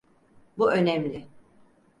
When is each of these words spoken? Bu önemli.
Bu 0.57 0.71
önemli. 0.73 1.27